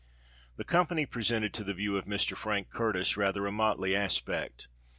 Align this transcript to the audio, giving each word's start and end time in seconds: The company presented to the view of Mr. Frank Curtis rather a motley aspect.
The 0.55 0.63
company 0.63 1.05
presented 1.05 1.53
to 1.53 1.63
the 1.63 1.75
view 1.75 1.95
of 1.95 2.05
Mr. 2.05 2.35
Frank 2.35 2.71
Curtis 2.71 3.15
rather 3.17 3.45
a 3.45 3.51
motley 3.51 3.95
aspect. 3.95 4.67